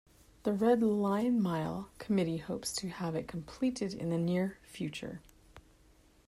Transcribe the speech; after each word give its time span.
The 0.41 0.53
Red 0.53 0.81
Lion 0.81 1.39
Mile 1.39 1.91
committee 1.99 2.37
hopes 2.37 2.73
to 2.77 2.89
have 2.89 3.13
it 3.13 3.27
completed 3.27 3.93
in 3.93 4.09
the 4.09 4.17
near 4.17 4.57
future. 4.63 5.21